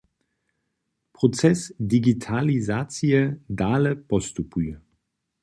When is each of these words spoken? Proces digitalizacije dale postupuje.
Proces 1.19 1.61
digitalizacije 1.91 3.21
dale 3.61 3.95
postupuje. 4.09 4.75